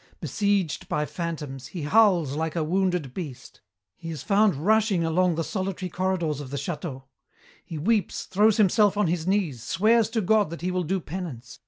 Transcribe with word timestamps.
Besieged 0.19 0.89
by 0.89 1.05
phantoms, 1.05 1.67
he 1.67 1.83
howls 1.83 2.35
like 2.35 2.55
a 2.55 2.63
wounded 2.63 3.13
beast. 3.13 3.61
He 3.95 4.09
is 4.09 4.23
found 4.23 4.55
rushing 4.55 5.03
along 5.03 5.35
the 5.35 5.43
solitary 5.43 5.91
corridors 5.91 6.41
of 6.41 6.49
the 6.49 6.57
château. 6.57 7.03
He 7.63 7.77
weeps, 7.77 8.23
throws 8.25 8.57
himself 8.57 8.97
on 8.97 9.05
his 9.05 9.27
knees, 9.27 9.61
swears 9.61 10.09
to 10.09 10.21
God 10.21 10.49
that 10.49 10.61
he 10.61 10.71
will 10.71 10.81
do 10.81 11.01
penance. 11.01 11.59